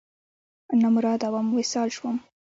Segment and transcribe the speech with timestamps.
[0.81, 2.15] نامراده وم، وصال شوم